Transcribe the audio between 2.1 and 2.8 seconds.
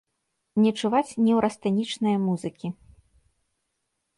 музыкі.